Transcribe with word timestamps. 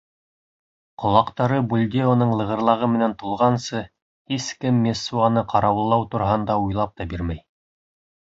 Ҡолаҡтары 1.01 1.57
Бульдеоның 1.73 2.31
лығырлағы 2.39 2.89
менән 2.93 3.13
тулғансы, 3.23 3.81
һис 4.33 4.47
кем 4.65 4.79
Мессуаны 4.87 5.45
ҡарауыллау 5.53 6.07
тураһында 6.15 6.57
уйлап 6.65 6.97
та 7.03 7.09
бирмәй. 7.13 7.43